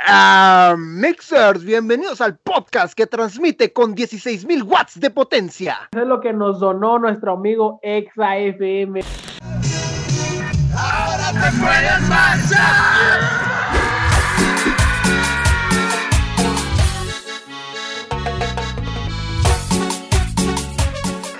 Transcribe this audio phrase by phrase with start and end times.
[0.00, 5.88] Ah, mixers, bienvenidos al podcast que transmite con 16.000 watts de potencia.
[5.92, 9.00] Eso es lo que nos donó nuestro amigo Exa FM.
[10.76, 13.48] Ahora te puedes marchar.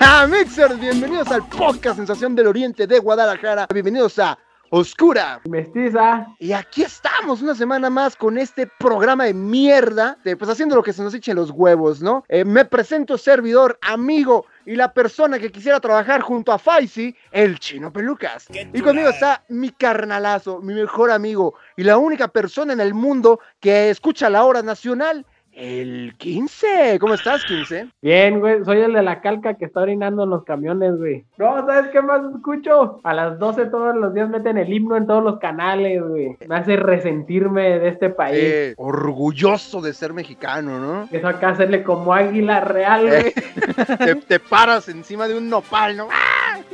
[0.01, 3.67] Ah, mixers, bienvenidos al podcast Sensación del Oriente de Guadalajara.
[3.71, 4.37] Bienvenidos a
[4.71, 5.41] Oscura.
[5.49, 6.27] Mestiza.
[6.39, 10.83] Y aquí estamos una semana más con este programa de mierda, de, pues haciendo lo
[10.83, 12.23] que se nos echen los huevos, ¿no?
[12.29, 17.59] Eh, me presento servidor, amigo y la persona que quisiera trabajar junto a Faisy, el
[17.59, 18.45] chino pelucas.
[18.51, 23.39] Y conmigo está mi carnalazo, mi mejor amigo y la única persona en el mundo
[23.59, 25.25] que escucha la hora nacional.
[25.59, 26.99] El 15.
[27.01, 27.89] ¿Cómo estás, 15?
[28.01, 28.63] Bien, güey.
[28.63, 31.25] Soy el de la calca que está orinando en los camiones, güey.
[31.37, 33.01] No, ¿sabes qué más escucho?
[33.03, 36.37] A las 12 todos los días meten el himno en todos los canales, güey.
[36.47, 38.39] Me hace resentirme de este país.
[38.41, 41.09] Eh, orgulloso de ser mexicano, ¿no?
[41.11, 43.33] Eso acá hacerle como águila real, güey.
[43.97, 46.07] te, te paras encima de un nopal, ¿no?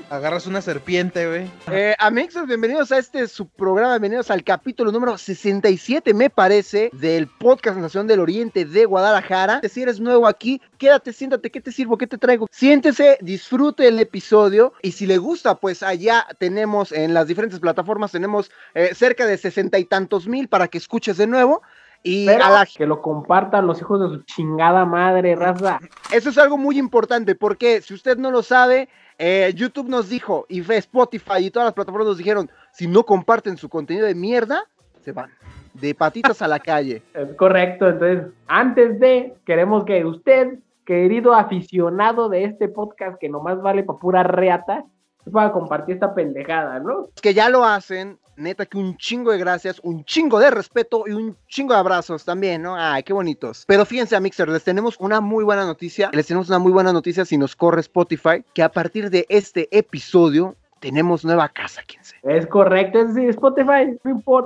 [0.09, 1.51] Agarras una serpiente, güey.
[1.71, 7.27] Eh, amigos, bienvenidos a este su programa, bienvenidos al capítulo número 67, me parece, del
[7.27, 9.61] podcast Nación del Oriente de Guadalajara.
[9.67, 11.97] Si eres nuevo aquí, quédate, siéntate, ¿qué te sirvo?
[11.97, 12.47] ¿Qué te traigo?
[12.51, 18.11] Siéntese, disfrute el episodio y si le gusta, pues allá tenemos en las diferentes plataformas,
[18.11, 21.63] tenemos eh, cerca de sesenta y tantos mil para que escuches de nuevo.
[22.03, 25.79] Y Pero a la que lo compartan los hijos de su chingada madre, raza.
[26.11, 30.45] Eso es algo muy importante porque si usted no lo sabe, eh, YouTube nos dijo
[30.49, 34.65] y Spotify y todas las plataformas nos dijeron, si no comparten su contenido de mierda,
[35.01, 35.31] se van
[35.79, 37.01] de patitas a la calle.
[37.13, 43.61] Es correcto, entonces, antes de, queremos que usted, querido aficionado de este podcast que nomás
[43.61, 44.85] vale para pura reata,
[45.31, 47.07] pueda compartir esta pendejada, ¿no?
[47.21, 51.11] Que ya lo hacen, neta que un chingo de gracias, un chingo de respeto y
[51.11, 52.75] un chingo de abrazos también, ¿no?
[52.75, 53.63] Ay, qué bonitos.
[53.67, 56.09] Pero fíjense, a Mixer, les tenemos una muy buena noticia.
[56.13, 59.67] Les tenemos una muy buena noticia si nos corre Spotify, que a partir de este
[59.77, 62.17] episodio tenemos nueva casa, 15.
[62.23, 63.97] Es correcto, es decir, Spotify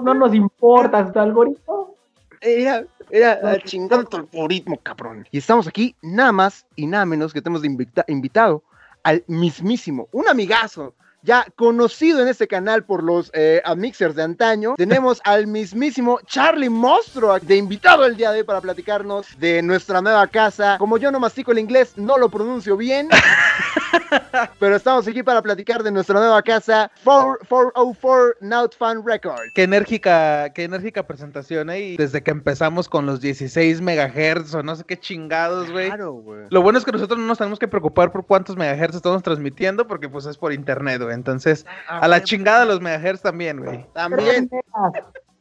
[0.03, 1.95] no, nos importa su algoritmo.
[2.41, 5.27] Era, era chingando tu algoritmo, cabrón.
[5.31, 8.63] Y estamos aquí nada más y nada menos que tenemos de invita- invitado
[9.03, 14.75] al mismísimo, un amigazo, ya conocido en este canal por los eh, amixers de antaño.
[14.77, 20.01] Tenemos al mismísimo Charlie Monstro de invitado el día de hoy para platicarnos de nuestra
[20.01, 20.77] nueva casa.
[20.77, 23.09] Como yo no mastico el inglés, no lo pronuncio bien.
[24.59, 29.51] Pero estamos aquí para platicar de nuestra nueva casa, 4- 404 Naut Fan Records.
[29.53, 31.79] Qué enérgica, qué enérgica presentación, ¿eh?
[31.79, 35.87] Y desde que empezamos con los 16 megahertz o no sé qué chingados, güey.
[35.87, 36.45] Claro, güey.
[36.49, 39.87] Lo bueno es que nosotros no nos tenemos que preocupar por cuántos megahertz estamos transmitiendo
[39.87, 41.13] porque pues es por internet, güey.
[41.13, 43.85] Entonces, a la chingada los megahertz también, güey.
[43.93, 44.49] También.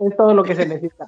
[0.00, 1.06] Es todo lo que se necesita.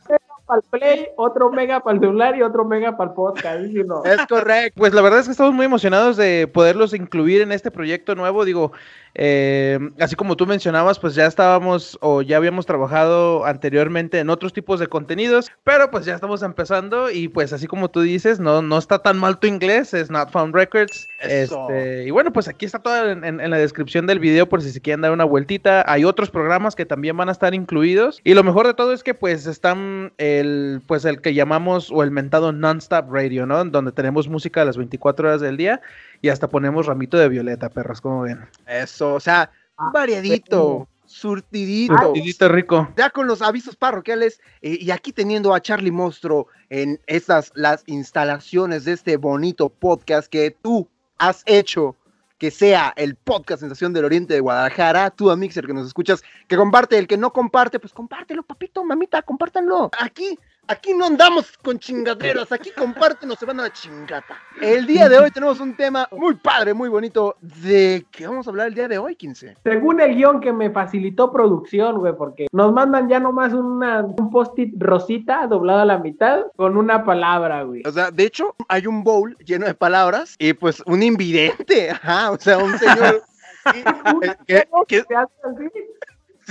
[0.51, 3.67] Para el play, otro mega para el celular y otro mega para el podcast.
[3.67, 4.05] ¿sí o no?
[4.05, 4.75] Es correcto.
[4.77, 8.45] Pues la verdad es que estamos muy emocionados de poderlos incluir en este proyecto nuevo.
[8.45, 8.73] Digo,
[9.15, 14.53] eh, así como tú mencionabas, pues ya estábamos o ya habíamos trabajado anteriormente en otros
[14.53, 18.61] tipos de contenidos, pero pues ya estamos empezando y pues así como tú dices, no,
[18.63, 21.07] no está tan mal tu inglés, es Not Found Records.
[21.21, 24.63] Este, y bueno, pues aquí está todo en, en- en la descripción del video por
[24.63, 25.85] si se quieren dar una vueltita.
[25.87, 29.03] Hay otros programas que también van a estar incluidos y lo mejor de todo es
[29.03, 33.65] que pues están el, pues el que llamamos o el mentado non-stop radio, ¿no?
[33.65, 35.81] Donde tenemos música a las 24 horas del día
[36.21, 38.41] y hasta ponemos ramito de violeta, perras, como ven.
[38.67, 39.51] Eso, o sea,
[39.81, 41.97] Ah, variadito, surtidito.
[41.97, 42.93] Surtidito rico.
[42.99, 47.83] Ya con los avisos parroquiales eh, y aquí teniendo a Charlie Monstro en estas las
[47.87, 50.87] instalaciones de este bonito podcast que tú
[51.17, 51.97] has hecho
[52.41, 56.25] que sea el podcast Sensación del Oriente de Guadalajara, tú a Mixer que nos escuchas,
[56.49, 59.91] que comparte, el que no comparte, pues compártelo, papito, mamita, compártanlo.
[60.01, 60.39] Aquí,
[60.71, 64.37] aquí no andamos con chingaderas, aquí compártenos, se van a la chingata.
[64.61, 68.51] El día de hoy tenemos un tema muy padre, muy bonito, de qué vamos a
[68.51, 69.57] hablar el día de hoy, 15.
[69.65, 74.31] Según el guion que me facilitó producción, güey, porque nos mandan ya nomás una, un
[74.31, 77.83] post-it rosita doblado a la mitad con una palabra, güey.
[77.85, 82.31] O sea, de hecho, hay un bowl lleno de palabras y pues un invidente, ajá,
[82.31, 83.23] o sea, un señor,
[84.15, 85.05] Un que- ciego que-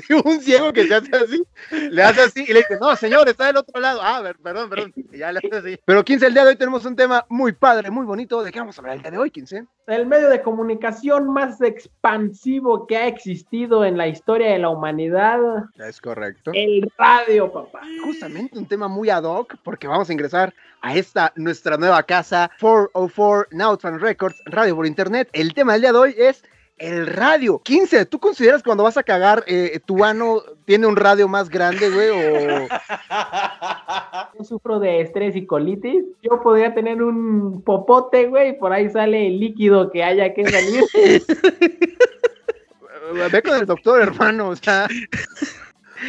[0.26, 1.44] un ciego que se hace así,
[1.92, 4.00] le hace así y le dice, no, señor, está del otro lado.
[4.02, 5.80] Ah, ver, perdón, perdón, y ya le hace así.
[5.86, 8.44] Pero 15, el día de hoy tenemos un tema muy padre, muy bonito.
[8.44, 9.66] ¿De qué vamos a hablar el día de hoy, 15?
[9.88, 15.40] El medio de comunicación más expansivo que ha existido en la historia de la humanidad,
[15.78, 16.52] Es correcto.
[16.54, 17.82] el radio, papá.
[18.04, 22.50] Justamente un tema muy ad hoc porque vamos a ingresar a esta nuestra nueva casa
[22.60, 25.30] 404 Nautfan Records, radio por internet.
[25.34, 26.44] El tema del día de hoy es
[26.80, 27.60] el radio.
[27.60, 31.50] 15, ¿tú consideras que cuando vas a cagar, eh, tu ano tiene un radio más
[31.50, 32.10] grande, güey?
[32.10, 32.68] O...
[34.38, 38.90] yo sufro de estrés y colitis, yo podría tener un popote, güey, y por ahí
[38.90, 40.84] sale el líquido que haya que salir.
[43.32, 44.88] Ve con el doctor, hermano, o sea.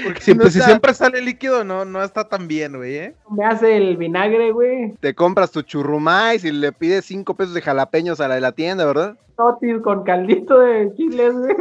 [0.05, 3.15] Porque si, pues, si siempre sale líquido, no, no está tan bien, güey, ¿eh?
[3.31, 4.95] Me hace el vinagre, güey.
[5.01, 8.53] Te compras tu churrumais y le pides cinco pesos de jalapeños a la de la
[8.53, 9.17] tienda, ¿verdad?
[9.37, 11.57] Totis con caldito de chiles, güey.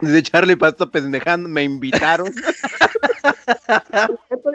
[0.00, 2.32] Dice Charlie Pasto pendejando, me invitaron.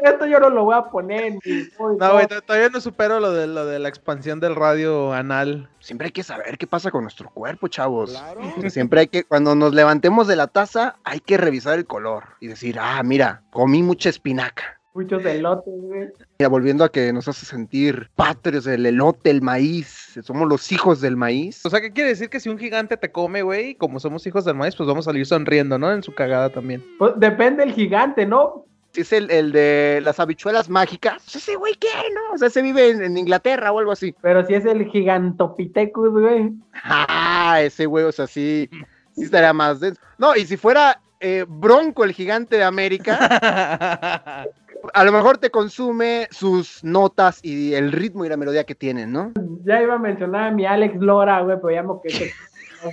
[0.04, 1.34] esto, yo no lo voy a poner.
[1.80, 5.70] no, güey, todavía no supero lo de, lo de la expansión del radio anal.
[5.80, 8.22] Siempre hay que saber qué pasa con nuestro cuerpo, chavos.
[8.70, 12.48] Siempre hay que, cuando nos levantemos de la taza, hay que revisar el color y
[12.48, 16.10] decir, ah, mira, comí mucha espinaca muchos elotes, güey.
[16.40, 21.00] Ya volviendo a que nos hace sentir patrios, el elote, el maíz, somos los hijos
[21.00, 21.66] del maíz.
[21.66, 24.44] O sea, ¿qué quiere decir que si un gigante te come, güey, como somos hijos
[24.44, 25.94] del maíz, pues vamos a salir sonriendo, ¿no?
[25.94, 26.84] En su cagada también.
[26.98, 28.66] Pues depende del gigante, ¿no?
[28.98, 32.34] Si es el, de las habichuelas mágicas, pues ese güey qué, ¿no?
[32.34, 34.16] O sea, se vive en, Inglaterra o algo así.
[34.24, 36.52] Pero si es el gigantopithecus, güey.
[36.84, 38.68] Ah, ese güey, o sea, sí,
[39.12, 40.02] sí estaría más denso.
[40.18, 43.20] No, y si fuera eh, Bronco, el gigante de América,
[44.94, 49.12] a lo mejor te consume sus notas y el ritmo y la melodía que tienen,
[49.12, 49.32] ¿no?
[49.64, 52.32] Ya iba a mencionar a mi Alex Lora, güey, pero llamo que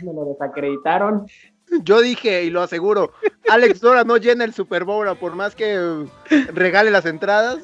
[0.05, 1.25] me lo desacreditaron.
[1.83, 3.13] Yo dije, y lo aseguro,
[3.49, 6.07] Alex Lora no llena el Super Bowl, por más que
[6.53, 7.59] regale las entradas.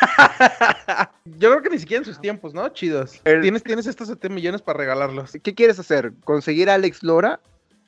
[1.24, 2.68] Yo creo que ni siquiera en sus tiempos, ¿no?
[2.70, 3.20] Chidos.
[3.22, 5.32] Tienes, tienes estos 7 millones para regalarlos.
[5.42, 6.12] ¿Qué quieres hacer?
[6.24, 7.40] ¿Conseguir a Alex Lora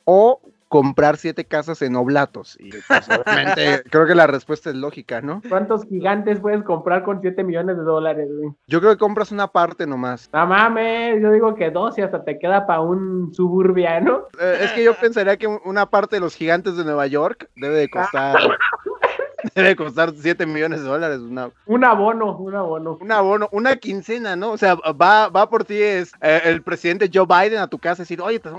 [0.04, 0.40] o
[0.74, 2.56] comprar siete casas en Oblatos?
[2.58, 5.40] Y pues, obviamente creo que la respuesta es lógica, ¿no?
[5.48, 8.50] ¿Cuántos gigantes puedes comprar con siete millones de dólares, güey?
[8.66, 10.28] Yo creo que compras una parte nomás.
[10.32, 14.24] No mames, yo digo que dos y hasta te queda para un suburbiano.
[14.40, 17.76] Eh, es que yo pensaría que una parte de los gigantes de Nueva York debe
[17.76, 18.36] de costar...
[19.54, 21.20] debe costar 7 millones de dólares.
[21.20, 21.50] Una...
[21.66, 22.98] Un abono, un abono.
[23.00, 24.50] Un abono, una quincena, ¿no?
[24.50, 28.02] O sea, va, va por ti es, eh, el presidente Joe Biden a tu casa
[28.02, 28.50] y decir, oye, te,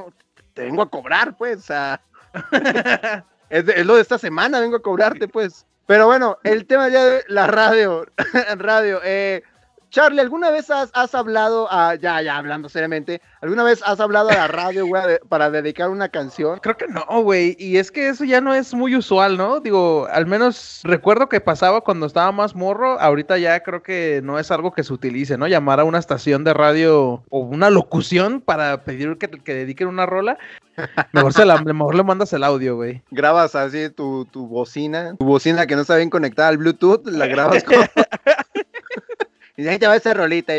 [0.55, 1.59] te vengo a cobrar, pues.
[1.59, 2.01] O sea,
[3.49, 5.67] es, lo de esta semana, vengo a cobrarte, pues.
[5.85, 8.07] Pero bueno, el tema ya de la radio,
[8.57, 9.43] radio, eh,
[9.89, 14.35] Charlie, ¿alguna vez has, hablado, a, ya, ya, hablando seriamente, ¿alguna vez has hablado a
[14.35, 16.59] la radio, güey, para dedicar una canción?
[16.59, 19.59] Creo que no, güey, y es que eso ya no es muy usual, ¿no?
[19.59, 24.39] Digo, al menos recuerdo que pasaba cuando estaba más morro, ahorita ya creo que no
[24.39, 25.47] es algo que se utilice, ¿no?
[25.47, 30.05] Llamar a una estación de radio o una locución para pedir que, que dediquen una
[30.05, 30.37] rola.
[31.13, 33.01] Mejor, se la, mejor le mandas el audio, güey.
[33.11, 37.27] Grabas así tu, tu bocina, tu bocina que no está bien conectada al Bluetooth, la
[37.27, 37.77] grabas con...
[39.57, 40.53] Y ahí te va esa rolita.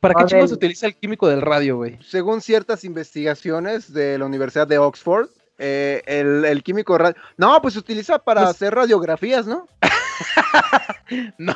[0.00, 1.98] ¿Para qué chicos se utiliza el químico del radio, güey?
[2.02, 5.28] Según ciertas investigaciones de la Universidad de Oxford,
[5.58, 7.20] eh, el, químico radio.
[7.36, 9.68] No, pues se utiliza para pues hacer radiografías, ¿no?
[11.38, 11.54] no,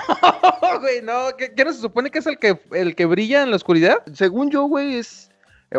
[0.81, 1.29] güey, no.
[1.39, 4.03] ¿Qué, no se supone que es el que, el que brilla en la oscuridad?
[4.13, 5.31] Según yo, güey, es.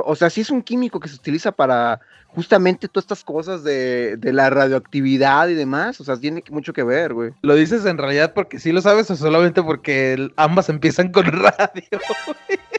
[0.03, 2.01] O sea, sí es un químico que se utiliza para
[2.35, 7.13] justamente todas estas cosas de, la radioactividad y demás, o sea, tiene mucho que ver,
[7.13, 7.31] güey.
[7.41, 11.99] ¿Lo dices en realidad porque sí lo sabes o solamente porque ambas empiezan con radio?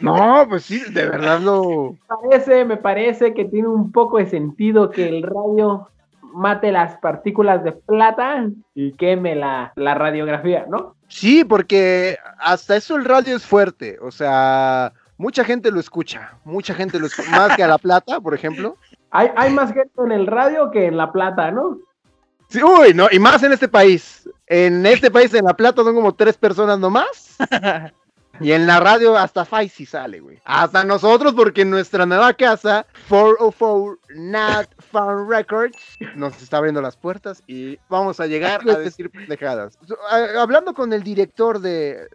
[0.02, 1.96] no, pues sí, de verdad lo...
[2.06, 5.88] Parece, me parece que tiene un poco de sentido que el radio
[6.34, 10.94] mate las partículas de plata y queme la, la radiografía, ¿no?
[11.08, 16.74] Sí, porque hasta eso el radio es fuerte, o sea, mucha gente lo escucha, mucha
[16.74, 18.76] gente lo escucha, más que a la plata, por ejemplo.
[19.10, 21.78] Hay, más gente en el radio que en La Plata, ¿no?
[22.48, 24.28] Sí, uy, no, y más en este país.
[24.46, 27.36] En este país, en La Plata, son como tres personas nomás.
[28.40, 30.40] Y en la radio hasta Faisy sale, güey.
[30.44, 35.78] Hasta nosotros, porque en nuestra nueva casa, 404 Not Fun Records,
[36.14, 39.78] nos está abriendo las puertas y vamos a llegar a decir pendejadas.
[40.38, 42.08] Hablando con el director de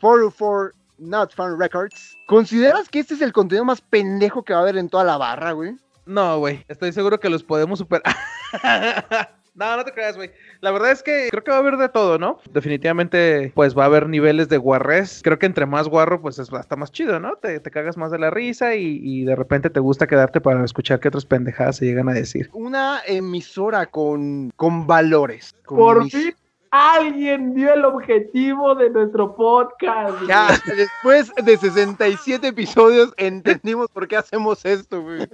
[0.00, 4.62] 404 Not Fun Records, ¿consideras que este es el contenido más pendejo que va a
[4.62, 5.76] haber en toda la barra, güey?
[6.06, 6.64] No, güey.
[6.68, 8.14] Estoy seguro que los podemos superar.
[9.54, 10.30] no, no te creas, güey.
[10.60, 12.38] La verdad es que creo que va a haber de todo, ¿no?
[12.50, 15.20] Definitivamente, pues va a haber niveles de guarres.
[15.22, 17.36] Creo que entre más guarro, pues es hasta más chido, ¿no?
[17.36, 21.08] Te, cagas más de la risa y, de repente te gusta quedarte para escuchar qué
[21.08, 22.48] otras pendejadas se llegan a decir.
[22.54, 25.54] Una emisora con, con valores.
[25.66, 26.34] Por fin
[26.70, 30.14] Alguien dio el objetivo de nuestro podcast.
[30.26, 35.28] Ya, después de 67 episodios entendimos por qué hacemos esto, güey.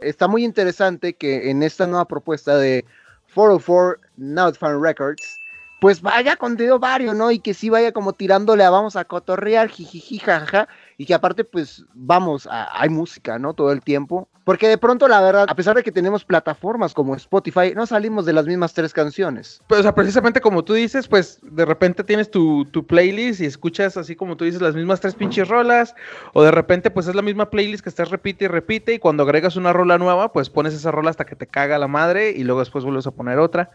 [0.00, 2.84] Está muy interesante que en esta nueva propuesta de
[3.34, 5.38] 404 Not Fun Records,
[5.80, 7.30] pues vaya contenido varios, ¿no?
[7.30, 11.44] Y que sí vaya como tirándole a vamos a cotorrear, jijiji, jajaja, y que aparte,
[11.44, 13.54] pues vamos, hay música, ¿no?
[13.54, 17.14] Todo el tiempo Porque de pronto, la verdad, a pesar de que tenemos plataformas como
[17.16, 19.62] Spotify, no salimos de las mismas tres canciones.
[19.66, 23.46] Pues, o sea, precisamente como tú dices, pues de repente tienes tu, tu, playlist y
[23.46, 25.94] escuchas así como tú dices las mismas tres pinches rolas,
[26.34, 29.22] o de repente pues es la misma playlist que estás repite y repite y cuando
[29.22, 32.44] agregas una rola nueva, pues pones esa rola hasta que te caga la madre y
[32.44, 33.70] luego después vuelves a poner otra.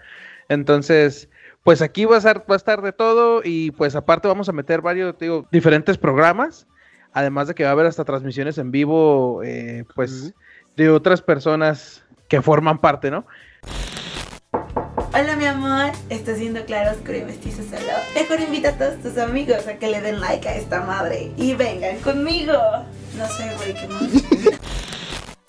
[0.50, 1.30] Entonces,
[1.64, 4.54] pues aquí va a, estar, va a estar de todo y pues aparte vamos a
[4.54, 6.68] meter varios, digo, diferentes programas,
[7.12, 10.34] además de que va a haber hasta transmisiones en vivo, eh, pues
[10.80, 13.26] de otras personas que forman parte, ¿no?
[15.14, 17.92] Hola mi amor, está siendo claro, oscuro y mestizo solo.
[18.16, 21.54] Mejor invita a todos tus amigos a que le den like a esta madre y
[21.54, 22.54] vengan conmigo.
[23.18, 24.49] No sé, güey, qué más.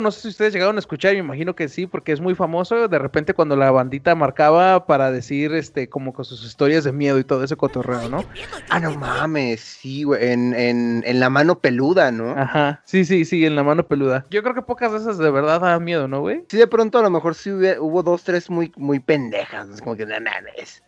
[0.01, 2.87] No sé si ustedes llegaron a escuchar, me imagino que sí, porque es muy famoso.
[2.87, 7.19] De repente cuando la bandita marcaba para decir, este, como con sus historias de miedo
[7.19, 8.23] y todo ese cotorreo, ¿no?
[8.69, 12.31] Ah, no mames, sí, güey, en, en, en la mano peluda, ¿no?
[12.31, 14.25] Ajá, sí, sí, sí, en la mano peluda.
[14.29, 16.43] Yo creo que pocas veces de verdad da miedo, ¿no, güey?
[16.49, 20.05] Sí, de pronto a lo mejor sí hubo, dos, tres muy, muy pendejas, como que,
[20.05, 20.83] no mames.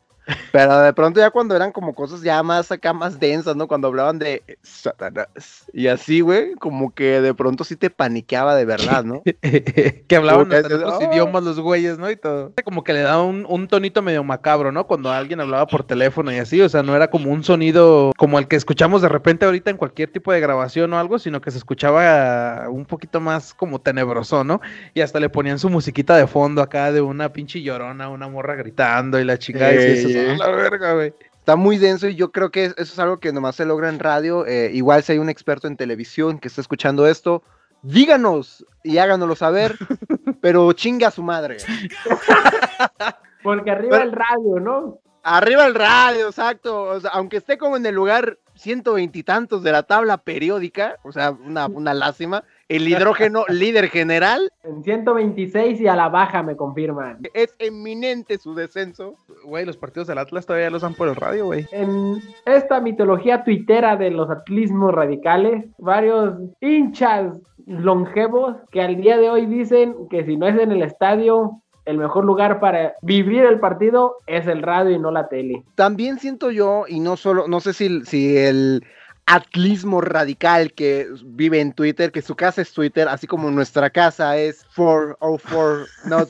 [0.51, 3.67] Pero de pronto ya cuando eran como cosas ya más acá, más densas, ¿no?
[3.67, 8.65] Cuando hablaban de Satanás y así, güey, como que de pronto sí te paniqueaba de
[8.65, 9.23] verdad, ¿no?
[9.41, 12.09] que hablaban de otros idiomas los güeyes, ¿no?
[12.09, 12.53] Y todo.
[12.63, 14.85] Como que le daba un, un, tonito medio macabro, ¿no?
[14.87, 18.39] Cuando alguien hablaba por teléfono y así, o sea, no era como un sonido como
[18.39, 21.51] el que escuchamos de repente ahorita en cualquier tipo de grabación o algo, sino que
[21.51, 24.61] se escuchaba un poquito más como tenebroso, ¿no?
[24.93, 28.55] Y hasta le ponían su musiquita de fondo acá de una pinche llorona, una morra
[28.55, 31.13] gritando y la chica y la verga, güey.
[31.39, 33.99] Está muy denso y yo creo que eso es algo que nomás se logra en
[33.99, 34.45] radio.
[34.45, 37.43] Eh, igual si hay un experto en televisión que está escuchando esto,
[37.81, 39.77] díganos y háganoslo saber,
[40.41, 41.57] pero chinga a su madre.
[43.43, 44.99] Porque arriba el radio, ¿no?
[45.21, 46.99] Arriba el radio, exacto.
[47.11, 51.67] aunque esté como en el lugar ciento veintitantos de la tabla periódica, o sea, una,
[51.67, 52.43] una lástima,
[52.75, 54.49] el hidrógeno líder general.
[54.63, 57.19] En 126 y a la baja me confirman.
[57.33, 59.15] Es eminente su descenso.
[59.45, 61.67] Güey, los partidos del Atlas todavía los dan por el radio, güey.
[61.71, 67.33] En esta mitología tuitera de los atlismos radicales, varios hinchas
[67.65, 71.97] longevos que al día de hoy dicen que si no es en el estadio, el
[71.97, 75.63] mejor lugar para vivir el partido es el radio y no la tele.
[75.75, 78.83] También siento yo, y no solo, no sé si, si el
[79.25, 84.37] atlismo radical que vive en Twitter, que su casa es Twitter, así como nuestra casa
[84.37, 86.25] es 404, no,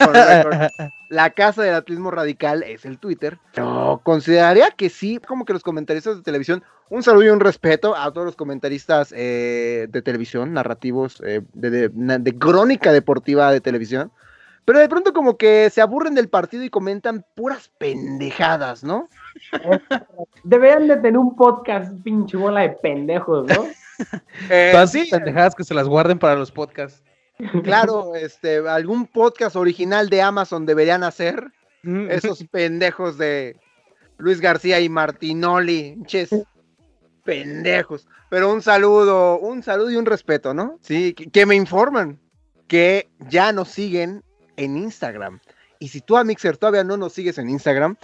[1.09, 3.39] la casa del atlismo radical es el Twitter.
[3.55, 7.95] Yo consideraría que sí, como que los comentaristas de televisión, un saludo y un respeto
[7.95, 14.11] a todos los comentaristas eh, de televisión, narrativos, eh, de, de crónica deportiva de televisión,
[14.65, 19.09] pero de pronto como que se aburren del partido y comentan puras pendejadas, ¿no?
[20.43, 23.65] Deberían de tener un podcast, pinche bola de pendejos, ¿no?
[24.49, 25.07] eh, sí.
[25.09, 27.03] pendejadas que se las guarden para los podcasts.
[27.63, 31.51] Claro, este, algún podcast original de Amazon deberían hacer.
[31.81, 32.09] Mm.
[32.11, 33.57] Esos pendejos de
[34.17, 36.29] Luis García y Martinoli, ches,
[37.25, 38.07] pendejos.
[38.29, 40.79] Pero un saludo, un saludo y un respeto, ¿no?
[40.81, 42.19] Sí, que me informan
[42.67, 44.23] que ya nos siguen
[44.57, 45.39] en Instagram.
[45.79, 47.97] Y si tú a Mixer todavía no nos sigues en Instagram,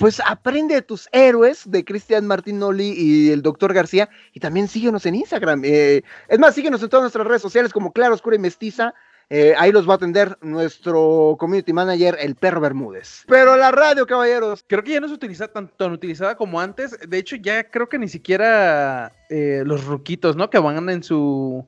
[0.00, 5.04] pues aprende de tus héroes de Cristian Martinoli y el doctor García y también síguenos
[5.04, 5.62] en Instagram.
[5.62, 8.94] Eh, es más, síguenos en todas nuestras redes sociales como Claro, Oscura y Mestiza.
[9.28, 13.24] Eh, ahí los va a atender nuestro community manager, el perro Bermúdez.
[13.28, 14.64] Pero la radio, caballeros.
[14.66, 16.98] Creo que ya no se utiliza tan, tan utilizada como antes.
[17.06, 20.48] De hecho, ya creo que ni siquiera eh, los ruquitos, ¿no?
[20.48, 21.66] Que van en su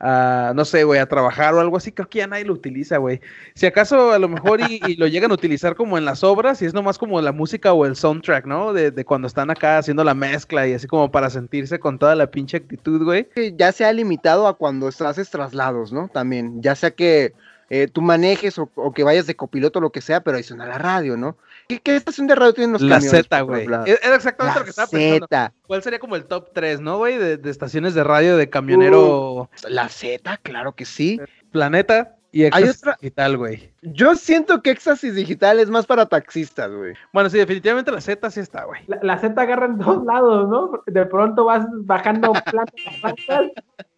[0.00, 3.20] no sé, güey, a trabajar o algo así, creo que ya nadie lo utiliza, güey.
[3.54, 6.66] Si acaso a lo mejor y, lo llegan a utilizar como en las obras, y
[6.66, 8.72] es nomás como la música o el soundtrack, ¿no?
[8.72, 12.14] De, de, cuando están acá haciendo la mezcla y así como para sentirse con toda
[12.14, 13.28] la pinche actitud, güey.
[13.56, 16.08] Ya se ha limitado a cuando haces traslados, ¿no?
[16.08, 17.32] También, ya sea que
[17.68, 20.66] eh, tú manejes o, que vayas de copiloto o lo que sea, pero ahí suena
[20.66, 21.36] la radio, ¿no?
[21.68, 23.64] ¿Qué, qué estación de radio tienen los la Z, güey.
[23.64, 25.54] Era exactamente lo que estaba pensando.
[25.66, 27.18] ¿Cuál sería como el top 3, no, güey?
[27.18, 29.34] De, estaciones de radio de camionero.
[29.34, 31.20] Uh, la Z, claro que sí.
[31.50, 32.12] Planeta.
[32.32, 33.72] Y Éxtasis Digital, güey.
[33.80, 36.92] Yo siento que Éxtasis Digital es más para taxistas, güey.
[37.12, 38.82] Bueno, sí, definitivamente la Z sí está, güey.
[39.00, 40.82] La, Z agarra en dos lados, ¿no?
[40.86, 43.50] De pronto vas bajando plantas,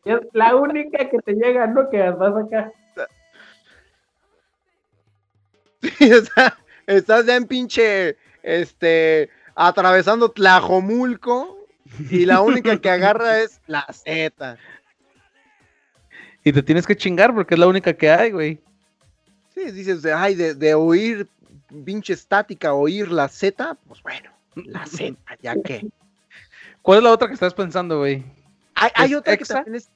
[0.05, 1.91] y es la única que te llega, ¿no?
[1.91, 2.73] Que vas acá.
[5.99, 6.11] Sí,
[6.87, 11.67] estás ya en pinche, este, atravesando Tlajomulco
[12.11, 14.57] y la única que agarra es la Z.
[16.45, 18.61] Y te tienes que chingar porque es la única que hay, güey.
[19.55, 21.29] Sí, dices, ay, de, oír
[21.85, 25.87] pinche estática, oír la Z, pues bueno, la Z, ya que.
[26.81, 28.25] ¿Cuál es la otra que estás pensando, güey?
[28.75, 29.91] Hay, otra que también es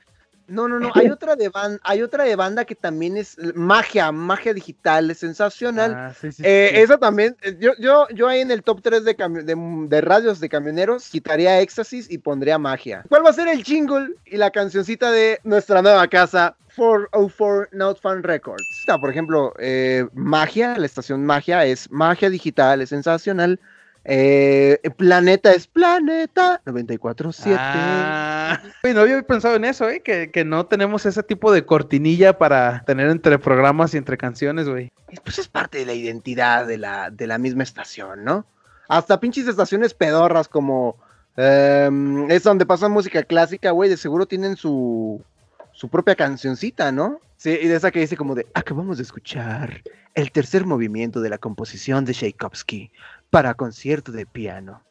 [0.46, 4.11] No, no, no, hay otra de banda, hay otra de banda que también es magia,
[4.12, 5.94] magia digital, es sensacional.
[5.96, 6.80] Ah, sí, sí, Eh, sí.
[6.80, 9.54] Esa también, eh, yo, yo, yo ahí en el top 3 de, cami- de,
[9.88, 13.04] de radios de camioneros quitaría éxtasis y pondría magia.
[13.08, 16.56] ¿Cuál va a ser el jingle y la cancioncita de nuestra nueva casa?
[16.76, 18.62] 404 Not Fun Records.
[18.80, 23.61] Está, por ejemplo, eh, Magia, la estación Magia es Magia Digital, es sensacional.
[24.04, 27.56] Eh, Planeta es Planeta 947.
[27.59, 30.00] Ah, no había pensado en eso, ¿eh?
[30.00, 34.68] Que, que no tenemos ese tipo de cortinilla para tener entre programas y entre canciones,
[34.68, 34.90] güey.
[35.25, 38.44] Pues es parte de la identidad de la, de la misma estación, ¿no?
[38.88, 40.97] Hasta pinches estaciones pedorras como
[41.37, 45.23] em, es donde pasan música clásica, güey, de seguro tienen su,
[45.73, 47.21] su propia cancioncita, ¿no?
[47.37, 49.82] Sí, y de esa que dice como de, acabamos de escuchar
[50.14, 52.90] el tercer movimiento de la composición de Tchaikovsky
[53.33, 54.83] para concierto de piano.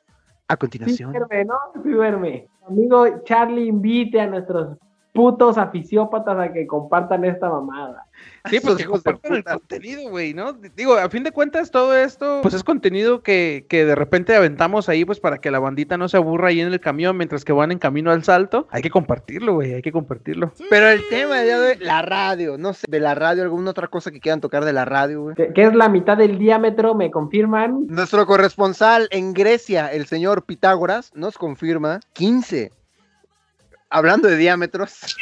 [0.48, 1.56] A Sí continuación, duerme, ¿no?
[1.84, 2.48] Sí duerme.
[2.68, 4.78] Amigo Charlie, invite a nuestros
[5.14, 8.08] putos aficiópatas a que compartan esta mamada.
[8.50, 10.54] Sí, pues que compartan el contenido, güey, ¿no?
[10.54, 14.90] Digo, a fin de cuentas, todo esto, pues es contenido que, que de repente aventamos
[14.90, 17.54] ahí, pues para que la bandita no se aburra ahí en el camión mientras que
[17.54, 18.68] van en camino al salto.
[18.72, 20.52] Hay que compartirlo, güey, hay que compartirlo.
[20.70, 24.20] pero el tema de, la radio, no sé, de la radio, alguna otra cosa que
[24.20, 25.36] quieran tocar de la radio, güey.
[25.36, 27.88] Que, que es la mitad del diámetro, ¿me confirman?
[27.88, 32.72] Nuestro corresponsal en Grecia, el señor Pitágoras, nos confirma 15.
[33.90, 35.18] Hablando de diámetros,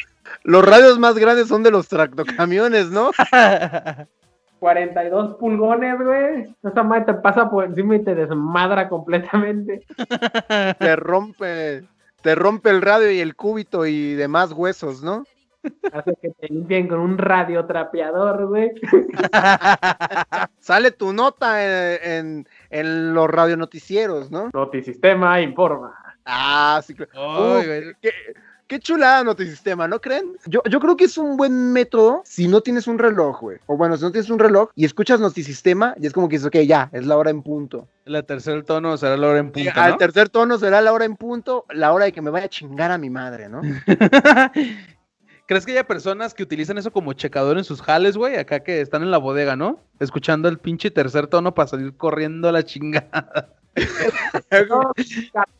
[0.49, 3.11] los radios más grandes son de los tractocamiones, ¿no?
[4.59, 6.55] 42 pulgones, güey.
[6.63, 9.85] Esa madre te pasa por encima y te desmadra completamente.
[10.79, 11.83] Te rompe,
[12.23, 15.23] te rompe el radio y el cúbito y demás huesos, ¿no?
[15.93, 18.71] Hace que te limpien con un radiotrapeador, güey.
[20.59, 24.49] Sale tu nota en, en, en los radionoticieros, ¿no?
[24.51, 25.93] Notisistema informa.
[26.25, 27.57] Ah, sí, claro.
[27.59, 27.95] Uf, güey.
[28.69, 30.37] Qué, chulada Notisistema, ¿no creen?
[30.45, 33.57] Yo, yo creo que es un buen método si no tienes un reloj, güey.
[33.65, 36.47] O bueno, si no tienes un reloj y escuchas Notisistema, y es como que dices,
[36.47, 37.87] ok, ya, es la hora en punto.
[38.05, 39.97] La tercer tono será la hora en punto, Al ¿no?
[39.97, 42.91] tercer tono será la hora en punto, la hora de que me vaya a chingar
[42.91, 43.61] a mi madre, ¿no?
[45.49, 48.35] ¿Crees que haya personas que utilizan eso como checador en sus jales, güey?
[48.35, 49.79] Acá que están en la bodega, ¿no?
[49.99, 53.55] Escuchando el pinche tercer tono para salir corriendo a la chingada.
[54.69, 54.91] No,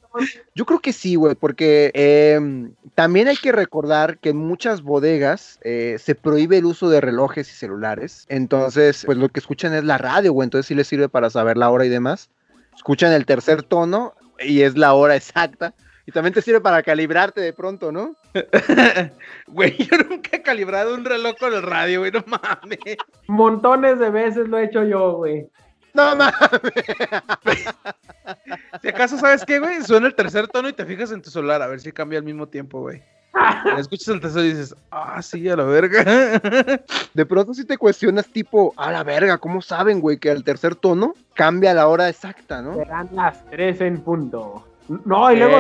[0.56, 5.60] Yo creo que sí, güey, porque em, también hay que recordar que en muchas bodegas
[5.63, 8.26] eh, se prohíbe el uso de relojes y celulares.
[8.30, 10.45] Entonces, pues lo que escuchan es la radio, güey.
[10.45, 12.30] Entonces sí les sirve para saber la hora y demás.
[12.76, 15.74] Escuchan el tercer tono y es la hora exacta.
[16.06, 18.15] Y también te sirve para calibrarte de pronto, ¿no?
[19.48, 22.98] Güey, yo nunca he calibrado un reloj con el radio, güey, no mames.
[23.28, 25.48] montones de veces lo he hecho yo, güey.
[25.93, 26.34] No mames.
[28.82, 29.82] Si acaso, ¿sabes qué, güey?
[29.82, 32.25] Suena el tercer tono y te fijas en tu celular a ver si cambia al
[32.25, 33.02] mismo tiempo, güey.
[33.78, 36.04] Escuchas el tercero y dices, ah, sí, a la verga.
[37.13, 40.75] De pronto sí te cuestionas tipo, a la verga, ¿cómo saben, güey, que al tercer
[40.75, 42.75] tono cambia la hora exacta, ¿no?
[42.75, 44.65] Serán las 3 en punto.
[45.06, 45.60] No, y luego.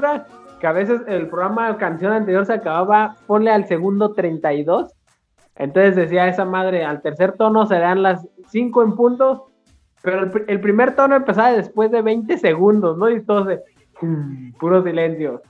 [0.00, 0.22] ¿sabes?
[0.60, 4.92] Que a veces el programa de canción anterior se acababa, ponle al segundo 32.
[5.56, 9.50] Entonces decía esa madre, al tercer tono serán las 5 en punto.
[10.02, 13.10] Pero el, pr- el primer tono empezaba después de 20 segundos, ¿no?
[13.10, 13.60] Y todo se...
[14.58, 15.42] Puro silencio.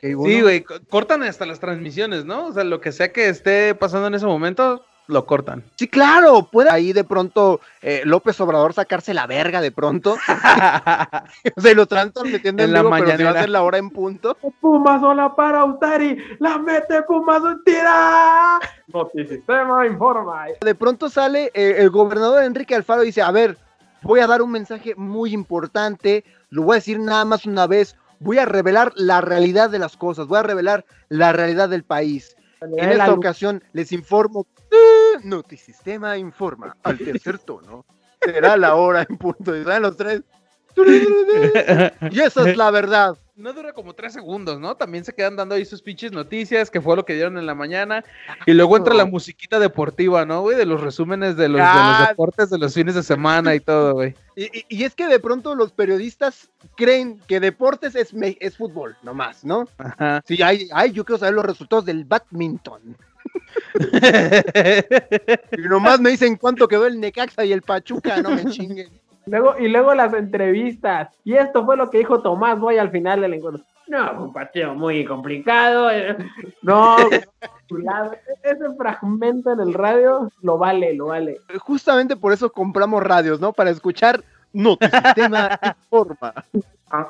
[0.00, 2.46] Sí, güey, co- cortan hasta las transmisiones, ¿no?
[2.46, 5.64] O sea, lo que sea que esté pasando en ese momento, lo cortan.
[5.76, 10.12] Sí, claro, puede ahí de pronto eh, López Obrador sacarse la verga de pronto.
[11.56, 13.50] o sea, y lo están transmitiendo en, En la vivo, pero si va a ser
[13.50, 14.36] la hora en punto.
[14.60, 18.58] Puma sola para Ustari, la mete Puma tira.
[18.88, 20.46] Notisistema informa.
[20.60, 23.58] De pronto sale eh, el gobernador Enrique Alfaro y dice, a ver,
[24.02, 27.96] voy a dar un mensaje muy importante, lo voy a decir nada más una vez,
[28.18, 32.36] voy a revelar la realidad de las cosas, voy a revelar la realidad del país.
[32.62, 34.46] En esta ocasión les informo,
[35.24, 37.84] Notisistema informa al tercer tono.
[38.20, 39.52] Será la hora en punto.
[39.64, 40.22] Salen los tres.
[42.10, 43.18] Y esa es la verdad.
[43.42, 44.76] No dura como tres segundos, ¿no?
[44.76, 47.56] También se quedan dando ahí sus pinches noticias, que fue lo que dieron en la
[47.56, 48.04] mañana.
[48.46, 50.56] Y luego entra la musiquita deportiva, ¿no, güey?
[50.56, 52.06] De los resúmenes de los, de los Ah.
[52.10, 54.14] deportes de los fines de semana y todo, güey.
[54.36, 58.56] Y, y- y es que de pronto los periodistas creen que deportes es, me- es
[58.56, 59.66] fútbol, nomás, ¿no?
[59.76, 60.22] Ajá.
[60.24, 62.96] Sí, ay, ay, yo quiero saber los resultados del badminton.
[65.58, 68.88] Y nomás me dicen cuánto quedó el Necaxa y el Pachuca, no me chinguen.
[69.26, 71.08] Luego, y luego las entrevistas.
[71.24, 73.64] Y esto fue lo que dijo Tomás Boy al final del encuentro.
[73.88, 75.90] No, fue un partido muy complicado.
[75.90, 76.16] eh.
[76.62, 76.96] No,
[78.42, 81.38] ese fragmento en el radio lo vale, lo vale.
[81.60, 83.52] Justamente por eso compramos radios, ¿no?
[83.52, 86.34] Para escuchar Notisistema Informa.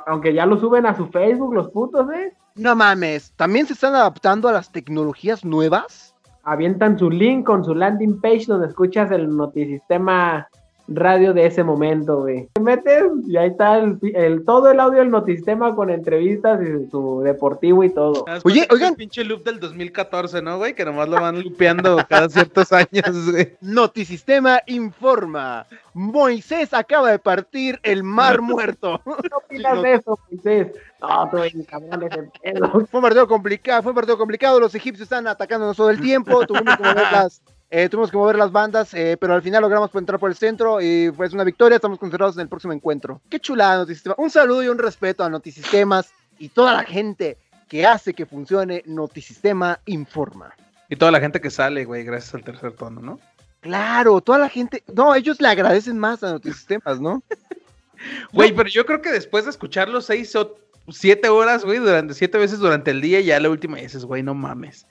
[0.07, 2.33] Aunque ya lo suben a su Facebook, los putos, ¿eh?
[2.55, 6.15] No mames, ¿también se están adaptando a las tecnologías nuevas?
[6.45, 10.49] Avientan su link con su landing page donde escuchas el notisistema
[10.89, 12.49] radio de ese momento, güey.
[12.53, 17.21] Te metes y ahí está el, todo el audio del notisistema con entrevistas y su
[17.23, 18.25] deportivo y todo.
[18.45, 18.91] Oye, oigan.
[18.91, 20.75] El pinche loop del 2014, ¿no, güey?
[20.75, 22.91] Que nomás lo van lupeando cada ciertos años,
[23.31, 23.57] güey.
[23.61, 25.67] Notisistema informa.
[25.95, 29.01] Moisés acaba de partir el mar muerto.
[29.05, 30.69] ¿Qué opinas de eso, Moisés?
[31.01, 32.71] No, tú cabrón ese pedo.
[32.71, 34.61] Fue un partido complicado, fue un partido complicado.
[34.61, 36.47] Los egipcios están atacándonos todo el tiempo.
[36.47, 37.43] Tuvimos que mover las,
[37.75, 40.79] eh, tuvimos que mover las bandas, eh, pero al final logramos entrar por el centro
[40.83, 41.77] y fue una victoria.
[41.77, 43.23] Estamos concentrados en el próximo encuentro.
[43.31, 44.15] Qué chulada, Notisistema.
[44.19, 48.83] Un saludo y un respeto a Notisistemas y toda la gente que hace que funcione
[48.85, 50.55] Notisistema Informa.
[50.91, 53.19] Y toda la gente que sale, güey, gracias al tercer tono, ¿no?
[53.63, 54.83] Claro, toda la gente.
[54.95, 57.23] No, ellos le agradecen más a Notisistemas, ¿no?
[58.33, 60.59] Güey, pero yo creo que después de escucharlo seis o
[60.91, 64.35] siete horas, güey, durante siete veces durante el día, ya la última dices, güey, no
[64.35, 64.87] mames.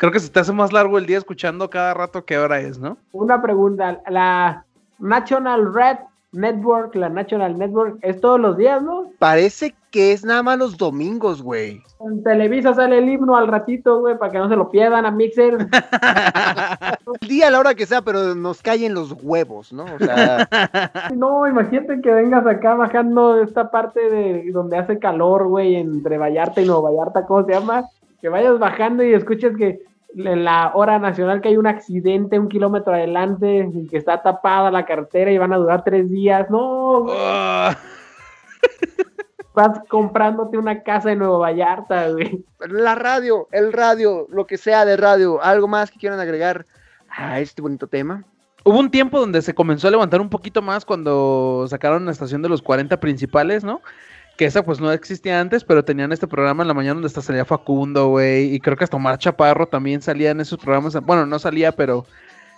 [0.00, 2.78] Creo que se te hace más largo el día escuchando cada rato qué hora es,
[2.78, 2.96] ¿no?
[3.12, 4.64] Una pregunta, la
[4.98, 5.98] National Red
[6.32, 9.10] Network, la National Network, es todos los días, ¿no?
[9.18, 11.82] Parece que es nada más los domingos, güey.
[12.00, 15.10] En Televisa sale el himno al ratito, güey, para que no se lo pierdan a
[15.10, 15.68] Mixer.
[17.20, 19.84] el día a la hora que sea, pero nos caen los huevos, ¿no?
[19.84, 20.48] O sea...
[21.14, 26.62] No, imagínate que vengas acá bajando esta parte de donde hace calor, güey, entre Vallarta
[26.62, 27.84] y Nueva Vallarta, ¿cómo se llama?
[28.22, 32.48] Que vayas bajando y escuches que en la hora nacional que hay un accidente un
[32.48, 36.48] kilómetro adelante y que está tapada la carretera y van a durar tres días.
[36.50, 37.76] No, ah.
[39.54, 42.44] Vas comprándote una casa de Nuevo Vallarta, güey.
[42.60, 45.42] La radio, el radio, lo que sea de radio.
[45.42, 46.66] ¿Algo más que quieran agregar
[47.08, 48.24] a este bonito tema?
[48.64, 52.42] Hubo un tiempo donde se comenzó a levantar un poquito más cuando sacaron la estación
[52.42, 53.80] de los 40 principales, ¿no?
[54.40, 57.20] Que esa pues no existía antes, pero tenían este programa en la mañana donde hasta
[57.20, 61.26] salía Facundo, güey, y creo que hasta Omar Chaparro también salía en esos programas, bueno,
[61.26, 62.06] no salía, pero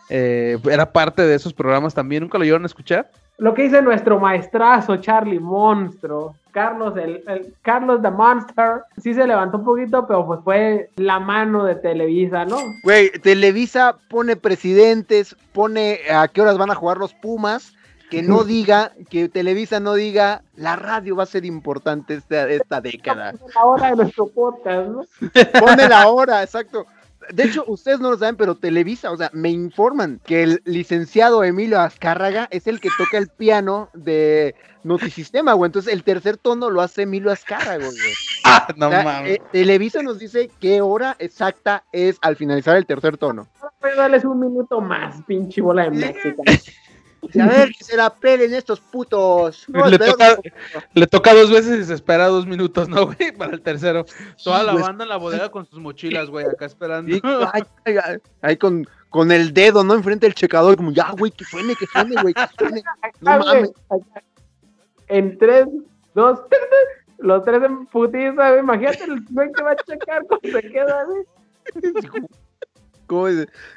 [0.09, 3.11] eh, era parte de esos programas también, ¿nunca lo llegaron a escuchar?
[3.39, 9.59] Lo que dice nuestro maestrazo Charlie Monstro, Carlos, el, Carlos the Monster, sí se levantó
[9.59, 12.59] un poquito, pero pues fue la mano de Televisa, ¿no?
[12.85, 17.75] Güey, Televisa pone presidentes, pone a qué horas van a jugar los Pumas,
[18.13, 22.83] que no diga, que Televisa no diga, la radio va a ser importante esta, esta
[22.83, 23.33] década.
[23.55, 25.05] La hora de nuestro podcast, ¿no?
[25.59, 26.85] Pone la hora, exacto.
[27.33, 31.43] De hecho, ustedes no lo saben, pero Televisa, o sea, me informan que el licenciado
[31.43, 35.69] Emilio Azcárraga es el que toca el piano de Notisistema, güey.
[35.69, 37.97] Entonces, el tercer tono lo hace Emilio Azcárraga, güey.
[38.45, 39.37] Ah, no mames.
[39.37, 43.47] Eh, Televisa nos dice qué hora exacta es al finalizar el tercer tono.
[43.81, 46.43] Puedes darles un minuto más, pinche bola de México.
[47.41, 49.67] A ver que se la pelen estos putos.
[50.95, 53.33] le, toca, dos veces y se espera dos minutos, ¿no, güey?
[53.39, 54.05] Para el tercero.
[54.43, 57.15] Toda la banda en la bodega con sus mochilas, güey, acá esperando.
[58.43, 59.95] ahí con, con el dedo, ¿no?
[59.95, 62.83] Enfrente del checador, como ya, güey, que suene, que suene, güey, que suene.
[63.21, 63.73] No mames.
[65.09, 65.67] En tres,
[66.15, 66.41] dos,
[67.19, 68.61] los tres en putiza, güey.
[68.61, 71.25] Imagínate el güey que va a checar cuando se queda, güey.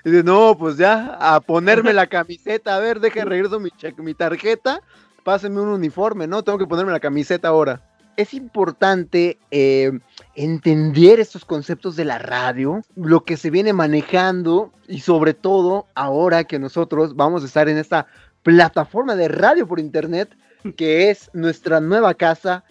[0.03, 4.81] Dice, no, pues ya, a ponerme la camiseta, a ver, deje regreso mi, tarjeta,
[5.23, 6.43] pásenme un uniforme, ¿no?
[6.43, 7.81] Tengo que ponerme la camiseta ahora.
[8.17, 9.91] Es importante eh,
[10.35, 16.45] entender estos conceptos de la radio, lo que se viene manejando y sobre todo ahora
[16.45, 18.07] que nosotros vamos a estar en esta
[18.43, 20.29] plataforma de radio por internet
[20.77, 22.63] que es nuestra nueva casa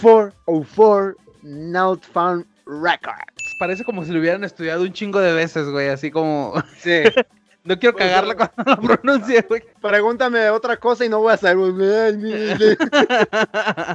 [0.00, 1.16] 404
[2.12, 6.54] Found Records parece como si lo hubieran estudiado un chingo de veces, güey, así como...
[6.78, 7.02] Sí.
[7.62, 9.62] no quiero pues, cagarla cuando lo pronuncie, güey.
[9.82, 11.58] Pregúntame otra cosa y no voy a saber.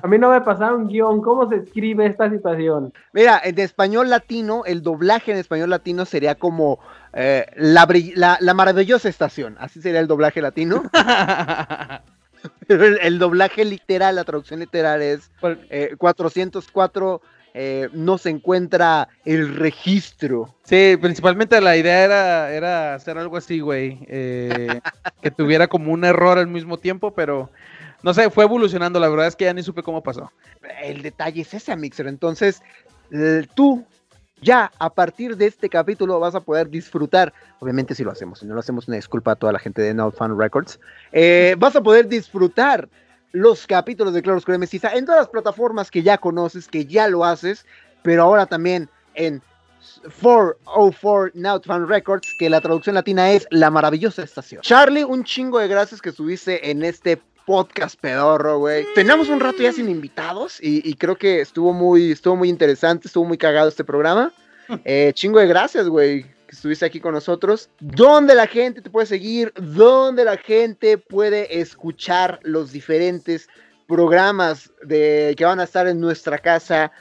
[0.04, 1.20] a mí no me pasaron guion.
[1.20, 2.94] ¿Cómo se escribe esta situación?
[3.12, 6.78] Mira, en español latino, el doblaje en español latino sería como
[7.14, 7.88] eh, la,
[8.40, 9.58] la, maravillosa estación.
[9.60, 10.84] Así sería el doblaje latino.
[12.68, 15.32] Pero el, doblaje literal, la traducción literal es
[15.72, 17.22] eh, 404
[17.58, 20.54] eh, no se encuentra el registro.
[20.64, 24.00] Sí, principalmente la idea era, era hacer algo así, güey.
[24.10, 24.82] Eh,
[25.22, 27.50] que tuviera como un error al mismo tiempo, pero
[28.04, 29.00] no sé, fue evolucionando.
[29.00, 30.34] La verdad es que ya ni supe cómo pasó.
[30.84, 32.08] El detalle es ese, Mixer.
[32.08, 32.62] Entonces,
[33.54, 33.86] tú
[34.42, 38.46] ya a partir de este capítulo vas a poder disfrutar, obviamente si lo hacemos, si
[38.46, 40.78] no lo hacemos, una disculpa a toda la gente de No Fun Records,
[41.14, 42.90] eh, vas a poder disfrutar
[43.36, 47.08] los capítulos de Claro Oscuro Mestiza en todas las plataformas que ya conoces, que ya
[47.10, 47.66] lo haces,
[48.02, 49.42] pero ahora también en
[50.22, 54.62] 404 Now Fan Records, que la traducción latina es La Maravillosa Estación.
[54.62, 58.86] Charlie, un chingo de gracias que estuviste en este podcast pedorro, güey.
[58.96, 63.08] Teníamos un rato ya sin invitados y, y, creo que estuvo muy, estuvo muy interesante,
[63.08, 64.32] estuvo muy cagado este programa.
[64.84, 67.70] Eh, chingo de gracias, güey, que estuviste aquí con nosotros.
[67.80, 69.54] ¿Dónde la gente te puede seguir?
[69.56, 73.50] ¿Dónde la gente puede escuchar los diferentes
[73.88, 76.92] programas de, que van a estar en nuestra casa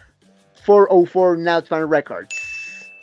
[0.66, 2.34] 404 Nowtfan Records?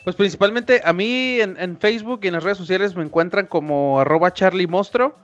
[0.03, 3.99] Pues principalmente a mí en, en, Facebook y en las redes sociales me encuentran como
[3.99, 5.15] arroba Charlie Mostro.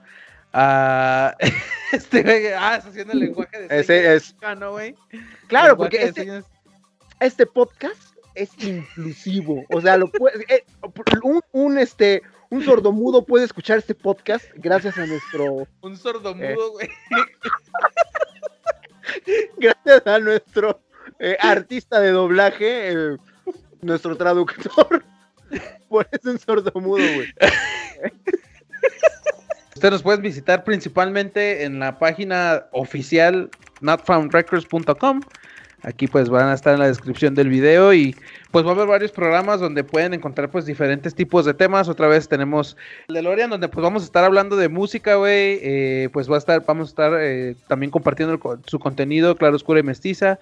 [0.54, 1.30] Uh,
[1.92, 4.34] este ah, está haciendo el lenguaje de Ese es.
[5.48, 6.42] Claro, porque este,
[7.20, 8.07] este, podcast
[8.38, 9.64] es inclusivo.
[9.70, 10.64] O sea, lo puede, eh,
[11.22, 15.66] un, un, este, un sordomudo puede escuchar este podcast gracias a nuestro.
[15.80, 16.88] Un sordomudo, güey.
[19.26, 20.80] Eh, gracias a nuestro
[21.18, 23.16] eh, artista de doblaje, eh,
[23.82, 25.04] nuestro traductor.
[25.88, 27.34] Por eso un sordomudo, güey.
[29.74, 35.20] Ustedes nos pueden visitar principalmente en la página oficial notfoundrecords.com.
[35.82, 38.16] Aquí pues van a estar en la descripción del video y
[38.50, 41.88] pues va a haber varios programas donde pueden encontrar pues diferentes tipos de temas.
[41.88, 42.76] Otra vez tenemos
[43.08, 45.60] el de Lorian donde pues vamos a estar hablando de música, güey.
[45.62, 49.78] Eh, pues va a estar, vamos a estar eh, también compartiendo su contenido, Claro, Oscura
[49.78, 50.40] y Mestiza.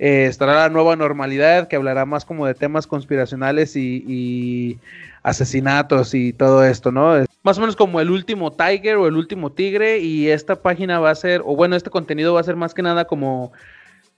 [0.00, 4.78] Eh, estará la nueva normalidad que hablará más como de temas conspiracionales y, y
[5.22, 7.24] asesinatos y todo esto, ¿no?
[7.44, 11.10] Más o menos como el último Tiger o el último Tigre y esta página va
[11.10, 13.52] a ser, o bueno, este contenido va a ser más que nada como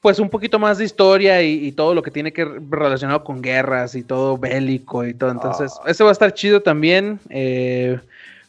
[0.05, 3.41] pues un poquito más de historia y, y, todo lo que tiene que relacionado con
[3.41, 5.31] guerras y todo bélico y todo.
[5.31, 5.89] Entonces, oh.
[5.89, 7.19] ese va a estar chido también.
[7.31, 7.99] Eh,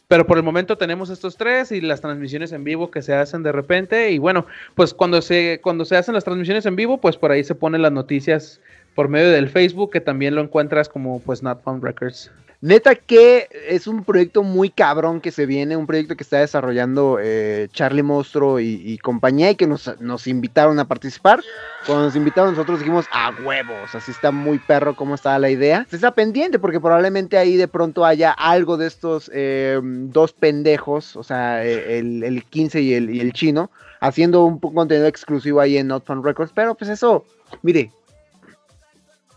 [0.06, 3.42] pero por el momento tenemos estos tres y las transmisiones en vivo que se hacen
[3.42, 4.10] de repente.
[4.10, 7.42] Y bueno, pues cuando se, cuando se hacen las transmisiones en vivo, pues por ahí
[7.42, 8.60] se ponen las noticias
[8.94, 12.30] por medio del Facebook, que también lo encuentras como pues Not Found Records.
[12.66, 17.18] Neta que es un proyecto muy cabrón que se viene, un proyecto que está desarrollando
[17.22, 21.44] eh, Charlie Mostro y, compañía y que nos, invitaron a participar.
[21.86, 25.86] Cuando nos invitaron nosotros dijimos a huevos, así está muy perro cómo está la idea.
[25.88, 31.14] Se está pendiente porque probablemente ahí de pronto haya algo de estos eh, dos pendejos,
[31.14, 35.86] o sea, el, el 15 y el, el chino, haciendo un contenido exclusivo ahí en
[35.86, 37.24] Not Fun Records, pero pues eso,
[37.62, 37.92] mire,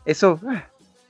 [0.06, 0.40] eso...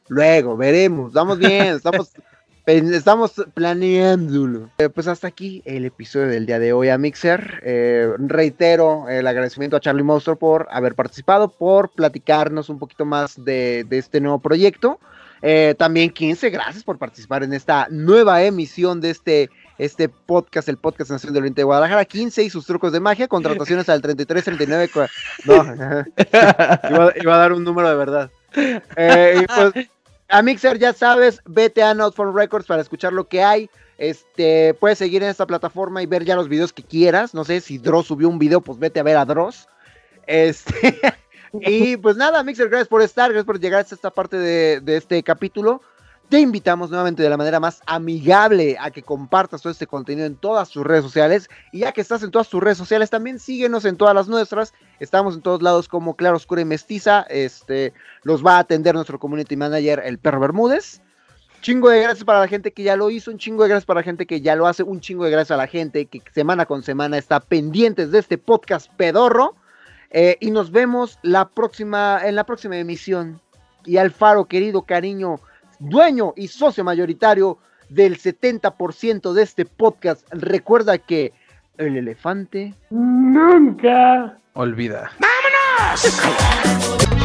[0.09, 1.09] Luego, veremos.
[1.09, 2.11] Estamos bien, estamos,
[2.65, 4.69] estamos planeándolo.
[4.79, 7.61] Eh, pues hasta aquí el episodio del día de hoy a Mixer.
[7.63, 13.43] Eh, reitero el agradecimiento a Charlie Monster por haber participado, por platicarnos un poquito más
[13.43, 14.99] de, de este nuevo proyecto.
[15.41, 20.77] Eh, también 15, gracias por participar en esta nueva emisión de este, este podcast, el
[20.77, 22.03] podcast Nacional del Oriente de Guadalajara.
[22.03, 24.89] 15 y sus trucos de magia, contrataciones al 33, 39.
[25.45, 25.53] No,
[26.89, 28.31] iba, iba, a dar un número de verdad.
[28.95, 29.89] Eh, y pues,
[30.29, 33.69] a Mixer, ya sabes, vete a Not for Records para escuchar lo que hay.
[33.97, 37.33] Este, puedes seguir en esta plataforma y ver ya los videos que quieras.
[37.33, 39.67] No sé si Dross subió un video, pues vete a ver a Dross.
[40.27, 40.99] Este,
[41.53, 44.97] y pues nada, Mixer, gracias por estar, gracias por llegar hasta esta parte de, de
[44.97, 45.81] este capítulo.
[46.29, 50.35] Te invitamos nuevamente de la manera más amigable a que compartas todo este contenido en
[50.35, 51.49] todas tus redes sociales.
[51.71, 54.75] Y ya que estás en todas tus redes sociales, también síguenos en todas las nuestras.
[54.99, 57.25] Estamos en todos lados como Claro Oscura y Mestiza.
[57.29, 61.01] Este, los va a atender nuestro community manager, el perro Bermúdez.
[61.61, 64.01] Chingo de gracias para la gente que ya lo hizo, un chingo de gracias para
[64.01, 66.67] la gente que ya lo hace, un chingo de gracias a la gente que semana
[66.67, 69.55] con semana está pendientes de este podcast pedorro.
[70.11, 73.41] Eh, y nos vemos la próxima, en la próxima emisión.
[73.83, 75.39] Y Alfaro, querido cariño,
[75.79, 77.57] dueño y socio mayoritario
[77.89, 81.33] del 70% de este podcast, recuerda que
[81.77, 85.11] el elefante nunca olvida.
[85.19, 87.18] ¡Vámonos!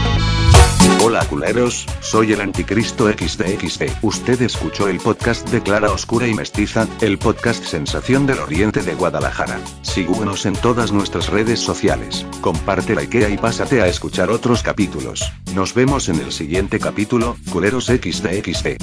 [1.03, 3.91] Hola culeros, soy el anticristo XDXD.
[4.03, 8.95] Usted escuchó el podcast de Clara Oscura y Mestiza, el podcast Sensación del Oriente de
[8.95, 9.61] Guadalajara.
[9.83, 12.27] Síguenos en todas nuestras redes sociales.
[12.41, 15.31] Comparte la IKEA y pásate a escuchar otros capítulos.
[15.55, 18.79] Nos vemos en el siguiente capítulo, culeros XDXD.